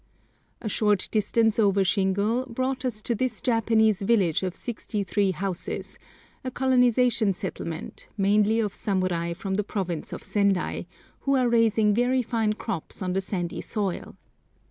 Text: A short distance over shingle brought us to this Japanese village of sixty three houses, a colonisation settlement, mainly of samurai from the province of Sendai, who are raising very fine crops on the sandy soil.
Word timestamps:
A 0.63 0.67
short 0.67 1.07
distance 1.11 1.59
over 1.59 1.83
shingle 1.83 2.47
brought 2.47 2.85
us 2.85 3.03
to 3.03 3.13
this 3.13 3.39
Japanese 3.39 4.01
village 4.01 4.41
of 4.41 4.55
sixty 4.55 5.03
three 5.03 5.29
houses, 5.29 5.99
a 6.43 6.49
colonisation 6.49 7.33
settlement, 7.33 8.09
mainly 8.17 8.59
of 8.59 8.73
samurai 8.73 9.35
from 9.35 9.57
the 9.57 9.63
province 9.63 10.11
of 10.11 10.23
Sendai, 10.23 10.87
who 11.19 11.35
are 11.35 11.47
raising 11.47 11.93
very 11.93 12.23
fine 12.23 12.53
crops 12.53 13.03
on 13.03 13.13
the 13.13 13.21
sandy 13.21 13.61
soil. 13.61 14.17